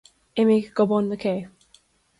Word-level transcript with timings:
Imigh 0.43 0.71
go 0.79 0.87
bun 0.93 1.05
na 1.11 1.21
cé. 1.27 1.35